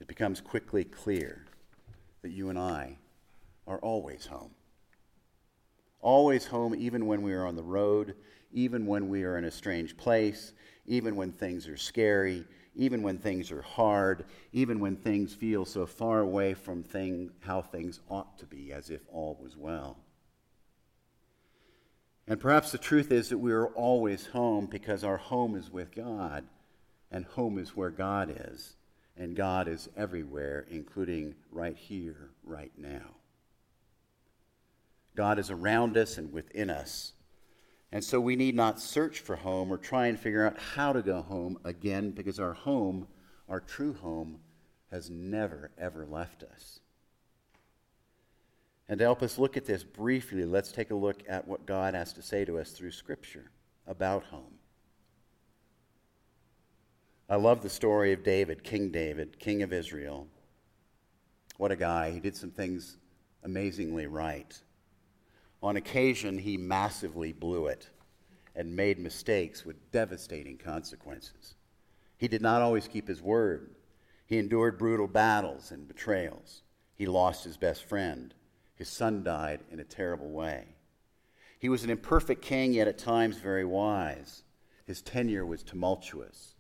it 0.02 0.08
becomes 0.08 0.42
quickly 0.42 0.84
clear 0.84 1.46
that 2.24 2.32
you 2.32 2.50
and 2.50 2.58
I 2.58 2.98
are 3.68 3.78
always 3.78 4.26
home. 4.26 4.50
Always 6.02 6.48
home, 6.48 6.74
even 6.76 7.06
when 7.06 7.22
we 7.22 7.34
are 7.34 7.46
on 7.46 7.56
the 7.56 7.62
road, 7.62 8.16
even 8.52 8.88
when 8.88 9.08
we 9.08 9.24
are 9.24 9.38
in 9.38 9.46
a 9.46 9.52
strange 9.52 9.96
place, 9.96 10.54
even 10.88 11.16
when 11.16 11.32
things 11.32 11.68
are 11.68 11.78
scary, 11.78 12.44
even 12.76 13.04
when 13.04 13.20
things 13.20 13.52
are 13.52 13.62
hard, 13.62 14.26
even 14.52 14.80
when 14.80 14.96
things 14.96 15.36
feel 15.36 15.64
so 15.64 15.86
far 15.86 16.22
away 16.22 16.56
from 16.56 16.82
thing, 16.82 17.30
how 17.42 17.62
things 17.62 18.00
ought 18.10 18.40
to 18.40 18.48
be, 18.48 18.74
as 18.74 18.90
if 18.90 19.02
all 19.12 19.38
was 19.40 19.56
well. 19.56 20.00
And 22.30 22.40
perhaps 22.40 22.72
the 22.72 22.78
truth 22.78 23.12
is 23.12 23.30
that 23.30 23.40
we 23.40 23.52
are 23.52 23.66
always 23.66 24.28
home 24.28 24.68
because 24.68 25.04
our 25.04 25.18
home 25.18 25.56
is 25.56 25.72
with 25.72 25.96
God, 25.96 26.46
and 27.12 27.26
home 27.26 27.58
is 27.58 27.76
where 27.76 27.90
God 27.90 28.32
is, 28.52 28.76
and 29.18 29.36
God 29.36 29.68
is 29.68 29.90
everywhere, 29.98 30.68
including 30.70 31.34
right 31.52 31.76
here, 31.76 32.30
right 32.44 32.72
now. 32.78 33.16
God 35.16 35.40
is 35.40 35.50
around 35.50 35.98
us 35.98 36.20
and 36.20 36.32
within 36.32 36.70
us. 36.70 37.14
And 37.92 38.04
so 38.04 38.22
we 38.22 38.36
need 38.36 38.54
not 38.54 38.80
search 38.80 39.22
for 39.22 39.38
home 39.38 39.72
or 39.72 39.78
try 39.80 40.06
and 40.06 40.20
figure 40.20 40.46
out 40.46 40.60
how 40.60 40.94
to 40.94 41.02
go 41.02 41.24
home 41.24 41.58
again 41.66 42.12
because 42.12 42.40
our 42.40 42.54
home, 42.54 43.08
our 43.50 43.60
true 43.60 43.94
home, 43.94 44.38
has 44.92 45.10
never, 45.10 45.72
ever 45.80 46.06
left 46.06 46.44
us. 46.44 46.80
And 48.90 48.98
to 48.98 49.06
help 49.06 49.22
us 49.22 49.38
look 49.38 49.56
at 49.56 49.66
this 49.66 49.84
briefly, 49.84 50.46
let's 50.46 50.72
take 50.72 50.90
a 50.90 50.96
look 50.96 51.22
at 51.30 51.48
what 51.48 51.68
God 51.68 51.94
has 51.94 52.12
to 52.14 52.24
say 52.24 52.44
to 52.44 52.58
us 52.58 52.72
through 52.72 52.92
Scripture 52.92 53.52
about 53.86 54.24
home. 54.26 54.56
I 57.30 57.36
love 57.36 57.62
the 57.62 57.70
story 57.70 58.12
of 58.14 58.24
David, 58.24 58.64
King 58.64 58.90
David, 58.90 59.38
King 59.38 59.62
of 59.62 59.72
Israel. 59.72 60.28
What 61.58 61.72
a 61.72 61.76
guy. 61.76 62.10
He 62.10 62.20
did 62.20 62.36
some 62.36 62.50
things 62.50 62.98
amazingly 63.44 64.08
right. 64.08 64.60
On 65.62 65.76
occasion, 65.78 66.40
he 66.40 66.58
massively 66.58 67.32
blew 67.32 67.68
it 67.68 67.90
and 68.56 68.76
made 68.76 68.98
mistakes 68.98 69.64
with 69.64 69.92
devastating 69.92 70.58
consequences. 70.58 71.54
He 72.18 72.28
did 72.28 72.42
not 72.42 72.64
always 72.64 72.88
keep 72.88 73.08
his 73.08 73.22
word. 73.22 73.76
He 74.26 74.40
endured 74.40 74.80
brutal 74.80 75.08
battles 75.08 75.70
and 75.70 75.88
betrayals. 75.88 76.64
He 76.96 77.06
lost 77.06 77.44
his 77.44 77.56
best 77.56 77.84
friend. 77.84 78.34
His 78.80 78.88
son 78.88 79.24
died 79.24 79.60
in 79.70 79.82
a 79.82 79.84
terrible 79.84 80.30
way. 80.30 80.64
He 81.60 81.68
was 81.68 81.84
an 81.84 81.90
imperfect 81.90 82.42
king, 82.42 82.72
yet 82.72 82.88
at 82.88 82.98
times 82.98 83.36
very 83.36 83.66
wise. 83.66 84.44
His 84.86 85.02
tenure 85.02 85.46
was 85.46 85.64
tumultuous. 85.64 86.56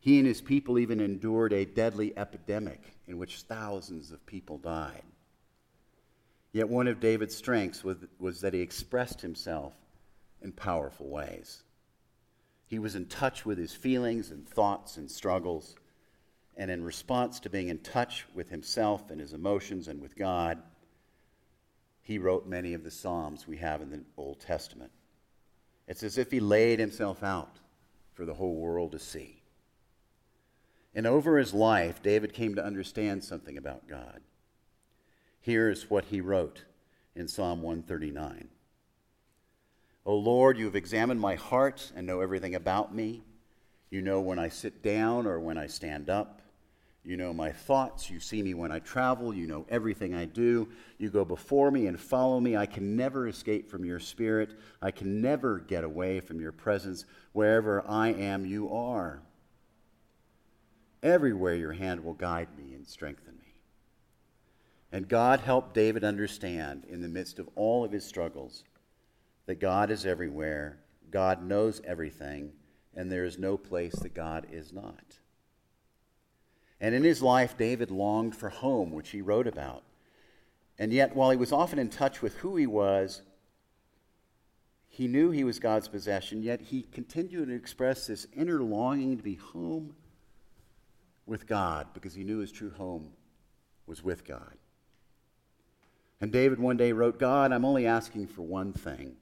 He 0.00 0.18
and 0.18 0.26
his 0.26 0.40
people 0.40 0.80
even 0.80 0.98
endured 0.98 1.52
a 1.52 1.64
deadly 1.64 2.12
epidemic 2.18 2.82
in 3.06 3.18
which 3.18 3.42
thousands 3.42 4.10
of 4.10 4.26
people 4.26 4.58
died. 4.58 5.04
Yet 6.52 6.68
one 6.68 6.88
of 6.88 6.98
David's 6.98 7.36
strengths 7.36 7.84
was, 7.84 7.98
was 8.18 8.40
that 8.40 8.52
he 8.52 8.60
expressed 8.60 9.20
himself 9.20 9.72
in 10.42 10.50
powerful 10.50 11.08
ways. 11.08 11.62
He 12.66 12.80
was 12.80 12.96
in 12.96 13.06
touch 13.06 13.46
with 13.46 13.58
his 13.58 13.72
feelings 13.72 14.32
and 14.32 14.48
thoughts 14.48 14.96
and 14.96 15.08
struggles. 15.08 15.76
And 16.56 16.68
in 16.68 16.82
response 16.82 17.38
to 17.40 17.50
being 17.50 17.68
in 17.68 17.78
touch 17.78 18.26
with 18.34 18.48
himself 18.48 19.10
and 19.10 19.20
his 19.20 19.34
emotions 19.34 19.86
and 19.86 20.00
with 20.00 20.16
God, 20.16 20.60
he 22.10 22.18
wrote 22.18 22.44
many 22.44 22.74
of 22.74 22.82
the 22.82 22.90
Psalms 22.90 23.46
we 23.46 23.58
have 23.58 23.80
in 23.80 23.88
the 23.88 24.00
Old 24.16 24.40
Testament. 24.40 24.90
It's 25.86 26.02
as 26.02 26.18
if 26.18 26.32
he 26.32 26.40
laid 26.40 26.80
himself 26.80 27.22
out 27.22 27.60
for 28.14 28.24
the 28.24 28.34
whole 28.34 28.56
world 28.56 28.90
to 28.90 28.98
see. 28.98 29.44
And 30.92 31.06
over 31.06 31.38
his 31.38 31.54
life, 31.54 32.02
David 32.02 32.32
came 32.32 32.56
to 32.56 32.64
understand 32.64 33.22
something 33.22 33.56
about 33.56 33.86
God. 33.86 34.22
Here's 35.40 35.88
what 35.88 36.06
he 36.06 36.20
wrote 36.20 36.64
in 37.14 37.28
Psalm 37.28 37.62
139 37.62 38.48
O 40.04 40.16
Lord, 40.16 40.58
you 40.58 40.64
have 40.64 40.74
examined 40.74 41.20
my 41.20 41.36
heart 41.36 41.92
and 41.94 42.08
know 42.08 42.22
everything 42.22 42.56
about 42.56 42.92
me. 42.92 43.22
You 43.88 44.02
know 44.02 44.20
when 44.20 44.40
I 44.40 44.48
sit 44.48 44.82
down 44.82 45.28
or 45.28 45.38
when 45.38 45.56
I 45.56 45.68
stand 45.68 46.10
up. 46.10 46.39
You 47.02 47.16
know 47.16 47.32
my 47.32 47.50
thoughts. 47.50 48.10
You 48.10 48.20
see 48.20 48.42
me 48.42 48.52
when 48.52 48.70
I 48.70 48.78
travel. 48.78 49.32
You 49.32 49.46
know 49.46 49.64
everything 49.68 50.14
I 50.14 50.26
do. 50.26 50.68
You 50.98 51.08
go 51.08 51.24
before 51.24 51.70
me 51.70 51.86
and 51.86 51.98
follow 51.98 52.40
me. 52.40 52.56
I 52.56 52.66
can 52.66 52.94
never 52.94 53.26
escape 53.26 53.70
from 53.70 53.84
your 53.84 53.98
spirit. 53.98 54.54
I 54.82 54.90
can 54.90 55.22
never 55.22 55.60
get 55.60 55.82
away 55.82 56.20
from 56.20 56.40
your 56.40 56.52
presence. 56.52 57.06
Wherever 57.32 57.82
I 57.88 58.08
am, 58.08 58.44
you 58.44 58.70
are. 58.70 59.22
Everywhere 61.02 61.54
your 61.54 61.72
hand 61.72 62.04
will 62.04 62.14
guide 62.14 62.48
me 62.58 62.74
and 62.74 62.86
strengthen 62.86 63.38
me. 63.38 63.54
And 64.92 65.08
God 65.08 65.40
helped 65.40 65.72
David 65.72 66.04
understand 66.04 66.84
in 66.88 67.00
the 67.00 67.08
midst 67.08 67.38
of 67.38 67.48
all 67.54 67.84
of 67.84 67.92
his 67.92 68.04
struggles 68.04 68.64
that 69.46 69.60
God 69.60 69.90
is 69.90 70.04
everywhere, 70.04 70.80
God 71.10 71.42
knows 71.42 71.80
everything, 71.84 72.52
and 72.94 73.10
there 73.10 73.24
is 73.24 73.38
no 73.38 73.56
place 73.56 73.94
that 74.00 74.14
God 74.14 74.46
is 74.52 74.72
not. 74.72 75.19
And 76.80 76.94
in 76.94 77.04
his 77.04 77.22
life, 77.22 77.56
David 77.56 77.90
longed 77.90 78.34
for 78.34 78.48
home, 78.48 78.90
which 78.90 79.10
he 79.10 79.20
wrote 79.20 79.46
about. 79.46 79.82
And 80.78 80.92
yet, 80.92 81.14
while 81.14 81.30
he 81.30 81.36
was 81.36 81.52
often 81.52 81.78
in 81.78 81.90
touch 81.90 82.22
with 82.22 82.36
who 82.36 82.56
he 82.56 82.66
was, 82.66 83.22
he 84.88 85.06
knew 85.06 85.30
he 85.30 85.44
was 85.44 85.58
God's 85.58 85.88
possession, 85.88 86.42
yet 86.42 86.60
he 86.60 86.82
continued 86.82 87.48
to 87.48 87.54
express 87.54 88.06
this 88.06 88.26
inner 88.34 88.62
longing 88.62 89.16
to 89.18 89.22
be 89.22 89.34
home 89.34 89.94
with 91.26 91.46
God 91.46 91.88
because 91.94 92.14
he 92.14 92.24
knew 92.24 92.38
his 92.38 92.50
true 92.50 92.70
home 92.70 93.10
was 93.86 94.02
with 94.02 94.24
God. 94.24 94.56
And 96.20 96.32
David 96.32 96.58
one 96.58 96.76
day 96.76 96.92
wrote, 96.92 97.18
God, 97.18 97.52
I'm 97.52 97.64
only 97.64 97.86
asking 97.86 98.26
for 98.26 98.42
one 98.42 98.72
thing 98.72 99.16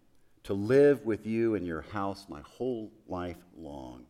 to 0.44 0.54
live 0.54 1.04
with 1.04 1.26
you 1.26 1.54
in 1.54 1.64
your 1.64 1.82
house 1.82 2.26
my 2.28 2.40
whole 2.40 2.90
life 3.06 3.36
long. 3.56 4.06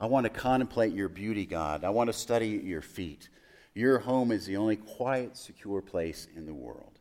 I 0.00 0.06
want 0.06 0.24
to 0.24 0.30
contemplate 0.30 0.94
your 0.94 1.10
beauty, 1.10 1.44
God. 1.44 1.84
I 1.84 1.90
want 1.90 2.08
to 2.08 2.14
study 2.14 2.48
your 2.48 2.80
feet. 2.80 3.28
Your 3.74 3.98
home 3.98 4.32
is 4.32 4.46
the 4.46 4.56
only 4.56 4.76
quiet, 4.76 5.36
secure 5.36 5.82
place 5.82 6.26
in 6.34 6.46
the 6.46 6.54
world. 6.54 6.98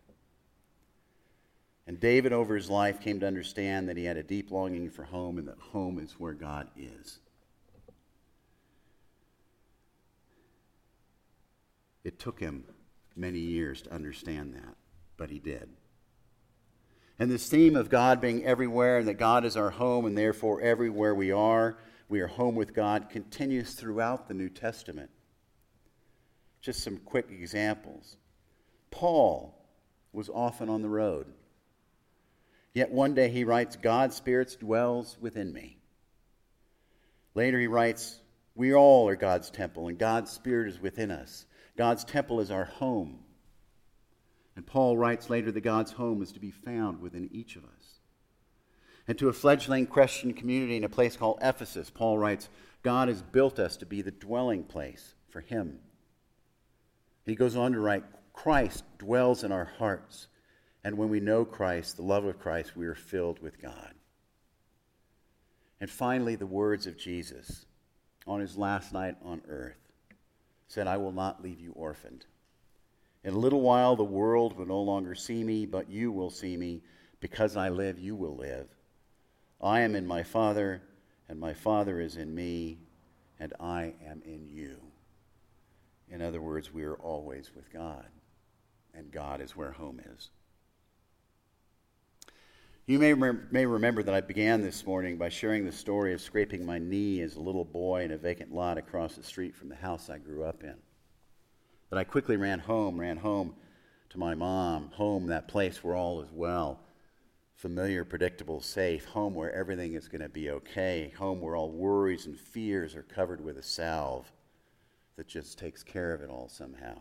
And 1.88 2.00
David, 2.00 2.34
over 2.34 2.56
his 2.56 2.70
life, 2.70 3.00
came 3.00 3.22
to 3.22 3.26
understand 3.26 3.88
that 3.90 3.98
he 3.98 4.04
had 4.04 4.18
a 4.18 4.24
deep 4.24 4.52
longing 4.52 4.90
for 4.90 5.06
home 5.06 5.38
and 5.38 5.48
that 5.48 5.58
home 5.58 5.98
is 5.98 6.12
where 6.20 6.34
God 6.34 6.68
is. 6.78 7.20
It 12.04 12.20
took 12.20 12.40
him 12.40 12.66
many 13.16 13.40
years 13.40 13.82
to 13.84 13.94
understand 13.94 14.54
that, 14.54 14.76
but 15.18 15.30
he 15.30 15.40
did. 15.40 15.70
And 17.18 17.32
this 17.32 17.50
theme 17.50 17.76
of 17.76 17.90
God 17.90 18.22
being 18.22 18.46
everywhere 18.46 19.00
and 19.00 19.08
that 19.08 19.16
God 19.16 19.44
is 19.44 19.58
our 19.58 19.72
home 19.72 20.06
and 20.06 20.18
therefore 20.18 20.62
everywhere 20.62 21.16
we 21.16 21.32
are 21.32 21.78
we 22.10 22.22
are 22.22 22.28
home 22.28 22.56
with 22.56 22.74
God 22.74 23.10
continues 23.12 23.76
throughout 23.76 24.28
the 24.28 24.34
New 24.34 24.50
Testament. 24.50 25.12
Just 26.60 26.84
some 26.84 26.98
quick 26.98 27.28
examples. 27.32 28.18
Paul 28.90 29.56
was 30.12 30.28
often 30.28 30.70
on 30.70 30.82
the 30.82 30.90
road. 30.90 31.28
Yet 32.74 32.92
one 32.92 33.14
day 33.14 33.30
he 33.30 33.44
writes, 33.44 33.76
God's 33.76 34.16
Spirit 34.16 34.58
dwells 34.60 35.18
within 35.22 35.54
me. 35.54 35.78
Later 37.36 37.60
he 37.60 37.68
writes, 37.68 38.20
We 38.56 38.74
all 38.74 39.08
are 39.08 39.16
God's 39.16 39.52
temple, 39.52 39.88
and 39.88 39.98
God's 39.98 40.32
Spirit 40.32 40.68
is 40.68 40.82
within 40.82 41.12
us. 41.12 41.46
God's 41.78 42.04
temple 42.04 42.40
is 42.40 42.50
our 42.50 42.66
home. 42.66 43.20
And 44.56 44.66
Paul 44.66 44.98
writes 44.98 45.30
later 45.30 45.52
that 45.52 45.62
God's 45.62 45.92
home 45.92 46.22
is 46.24 46.32
to 46.32 46.40
be 46.40 46.52
found 46.52 47.00
within 47.00 47.30
each 47.32 47.56
of 47.56 47.64
us 47.64 47.79
and 49.10 49.18
to 49.18 49.28
a 49.28 49.34
fledgling 49.34 49.88
Christian 49.88 50.34
community 50.34 50.78
in 50.78 50.84
a 50.84 50.90
place 50.90 51.18
called 51.18 51.40
Ephesus. 51.42 51.90
Paul 51.90 52.20
writes, 52.20 52.48
God 52.84 53.08
has 53.08 53.24
built 53.24 53.58
us 53.58 53.76
to 53.78 53.88
be 53.88 54.04
the 54.04 54.12
dwelling 54.12 54.62
place 54.64 55.16
for 55.32 55.42
Him. 55.42 55.80
He 57.26 57.34
goes 57.34 57.56
on 57.56 57.72
to 57.72 57.80
write, 57.80 58.04
Christ 58.34 58.84
dwells 59.00 59.44
in 59.44 59.52
our 59.52 59.66
hearts, 59.66 60.28
and 60.84 60.96
when 60.96 61.10
we 61.10 61.20
know 61.20 61.44
Christ, 61.44 61.96
the 61.96 62.04
love 62.04 62.24
of 62.24 62.38
Christ, 62.38 62.78
we 62.78 62.86
are 62.86 62.94
filled 62.94 63.42
with 63.42 63.60
God. 63.60 63.96
And 65.82 65.90
finally, 65.90 66.36
the 66.36 66.46
words 66.46 66.86
of 66.86 66.96
Jesus 66.96 67.66
on 68.28 68.42
his 68.42 68.58
last 68.58 68.94
night 68.94 69.16
on 69.26 69.42
earth 69.48 69.90
said, 70.68 70.86
I 70.86 70.98
will 70.98 71.14
not 71.14 71.42
leave 71.42 71.60
you 71.60 71.72
orphaned. 71.72 72.28
In 73.24 73.34
a 73.34 73.40
little 73.40 73.62
while, 73.62 73.96
the 73.96 74.04
world 74.04 74.56
will 74.56 74.68
no 74.68 74.82
longer 74.82 75.16
see 75.16 75.44
me, 75.44 75.66
but 75.66 75.90
you 75.90 76.12
will 76.12 76.30
see 76.30 76.56
me. 76.56 76.84
Because 77.22 77.58
I 77.58 77.70
live, 77.70 77.98
you 77.98 78.16
will 78.16 78.38
live. 78.38 78.68
I 79.62 79.82
am 79.82 79.96
in 79.96 80.08
my 80.08 80.24
Father, 80.24 80.82
and 81.28 81.40
my 81.40 81.54
Father 81.54 82.00
is 82.00 82.16
in 82.16 82.34
me, 82.34 82.78
and 83.40 83.54
I 83.60 83.94
am 84.06 84.22
in 84.26 84.48
you. 84.48 84.78
In 86.10 86.22
other 86.22 86.42
words, 86.42 86.74
we 86.74 86.84
are 86.84 86.96
always 86.96 87.52
with 87.54 87.72
God, 87.72 88.06
and 88.94 89.12
God 89.12 89.42
is 89.42 89.56
where 89.56 89.72
home 89.72 90.02
is. 90.16 90.30
You 92.88 92.98
may, 93.00 93.14
may 93.14 93.66
remember 93.66 94.02
that 94.02 94.16
I 94.16 94.22
began 94.22 94.62
this 94.62 94.86
morning 94.86 95.18
by 95.18 95.30
sharing 95.30 95.66
the 95.66 95.72
story 95.72 96.14
of 96.14 96.22
scraping 96.22 96.66
my 96.66 96.80
knee 96.80 97.22
as 97.22 97.36
a 97.36 97.42
little 97.42 97.66
boy 97.66 98.04
in 98.04 98.12
a 98.12 98.18
vacant 98.18 98.54
lot 98.54 98.78
across 98.78 99.16
the 99.16 99.24
street 99.24 99.56
from 99.56 99.70
the 99.70 99.76
house 99.76 100.10
I 100.10 100.18
grew 100.18 100.44
up 100.44 100.64
in. 100.64 100.76
That 101.90 102.00
I 102.00 102.04
quickly 102.06 102.38
ran 102.38 102.60
home, 102.60 103.00
ran 103.00 103.18
home 103.18 103.56
to 104.10 104.18
my 104.18 104.34
mom, 104.34 104.90
home, 104.94 105.28
that 105.28 105.48
place 105.48 105.84
where 105.84 105.96
all 105.96 106.22
is 106.22 106.32
well 106.32 106.80
familiar, 107.60 108.06
predictable, 108.06 108.62
safe, 108.62 109.04
home 109.04 109.36
where 109.36 109.54
everything 109.54 109.94
is 109.94 110.08
going 110.08 110.22
to 110.22 110.30
be 110.30 110.50
okay, 110.50 111.12
home 111.18 111.42
where 111.42 111.58
all 111.58 111.70
worries 111.70 112.26
and 112.26 112.40
fears 112.40 112.96
are 112.96 113.04
covered 113.04 113.44
with 113.44 113.58
a 113.58 113.62
salve 113.62 114.32
that 115.18 115.28
just 115.28 115.60
takes 115.60 115.84
care 115.84 116.14
of 116.14 116.22
it 116.22 116.30
all 116.30 116.48
somehow. 116.48 116.98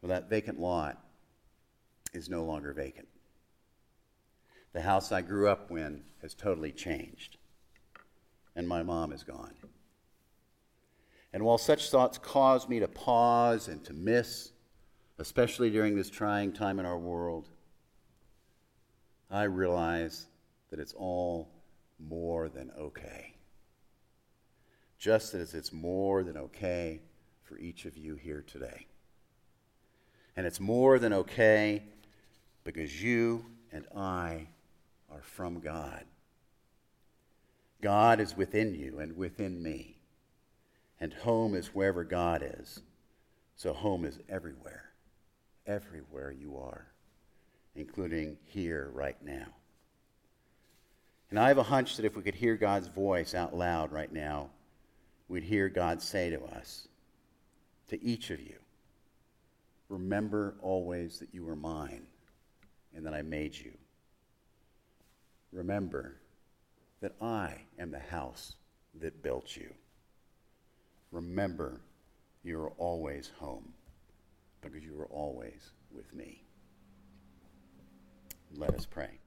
Well, 0.00 0.08
that 0.08 0.30
vacant 0.30 0.58
lot 0.58 1.04
is 2.14 2.30
no 2.30 2.44
longer 2.44 2.72
vacant. 2.72 3.08
The 4.72 4.80
house 4.80 5.12
I 5.12 5.20
grew 5.20 5.46
up 5.50 5.70
in 5.70 6.02
has 6.22 6.32
totally 6.32 6.72
changed, 6.72 7.36
and 8.54 8.66
my 8.66 8.82
mom 8.82 9.12
is 9.12 9.22
gone. 9.22 9.52
And 11.30 11.44
while 11.44 11.58
such 11.58 11.90
thoughts 11.90 12.16
cause 12.16 12.70
me 12.70 12.80
to 12.80 12.88
pause 12.88 13.68
and 13.68 13.84
to 13.84 13.92
miss, 13.92 14.52
especially 15.18 15.68
during 15.68 15.94
this 15.94 16.08
trying 16.08 16.54
time 16.54 16.80
in 16.80 16.86
our 16.86 16.98
world, 16.98 17.50
I 19.30 19.44
realize 19.44 20.26
that 20.70 20.78
it's 20.78 20.94
all 20.94 21.48
more 21.98 22.48
than 22.48 22.70
okay. 22.78 23.34
Just 24.98 25.34
as 25.34 25.54
it's 25.54 25.72
more 25.72 26.22
than 26.22 26.36
okay 26.36 27.00
for 27.42 27.58
each 27.58 27.84
of 27.84 27.96
you 27.96 28.16
here 28.16 28.44
today. 28.46 28.86
And 30.36 30.46
it's 30.46 30.60
more 30.60 30.98
than 30.98 31.12
okay 31.12 31.82
because 32.64 33.02
you 33.02 33.44
and 33.72 33.86
I 33.94 34.48
are 35.10 35.22
from 35.22 35.60
God. 35.60 36.04
God 37.82 38.20
is 38.20 38.36
within 38.36 38.74
you 38.74 38.98
and 38.98 39.16
within 39.16 39.62
me. 39.62 39.96
And 41.00 41.12
home 41.12 41.54
is 41.54 41.68
wherever 41.68 42.04
God 42.04 42.42
is. 42.60 42.80
So 43.54 43.72
home 43.72 44.04
is 44.04 44.18
everywhere, 44.28 44.90
everywhere 45.66 46.30
you 46.30 46.56
are 46.58 46.86
including 47.78 48.36
here 48.44 48.90
right 48.92 49.16
now. 49.24 49.46
And 51.30 51.38
I 51.38 51.48
have 51.48 51.58
a 51.58 51.64
hunch 51.64 51.96
that 51.96 52.04
if 52.04 52.16
we 52.16 52.22
could 52.22 52.34
hear 52.34 52.56
God's 52.56 52.88
voice 52.88 53.34
out 53.34 53.56
loud 53.56 53.92
right 53.92 54.12
now, 54.12 54.50
we'd 55.28 55.42
hear 55.42 55.68
God 55.68 56.00
say 56.00 56.30
to 56.30 56.42
us, 56.44 56.86
to 57.88 58.02
each 58.02 58.30
of 58.30 58.40
you, 58.40 58.56
remember 59.88 60.54
always 60.62 61.18
that 61.18 61.32
you 61.32 61.48
are 61.48 61.56
mine 61.56 62.06
and 62.94 63.04
that 63.06 63.14
I 63.14 63.22
made 63.22 63.56
you. 63.56 63.72
Remember 65.52 66.16
that 67.00 67.14
I 67.20 67.62
am 67.78 67.90
the 67.90 67.98
house 67.98 68.54
that 69.00 69.22
built 69.22 69.56
you. 69.56 69.72
Remember 71.12 71.80
you 72.42 72.60
are 72.60 72.70
always 72.78 73.30
home 73.38 73.72
because 74.60 74.84
you 74.84 74.98
are 75.00 75.06
always 75.06 75.70
with 75.92 76.12
me. 76.14 76.45
Let 78.54 78.74
us 78.74 78.86
pray. 78.86 79.20